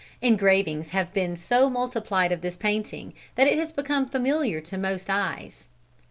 [0.19, 5.11] Engravings have been so multiplied of this painting, that it has become familiar to most
[5.11, 5.67] eyes.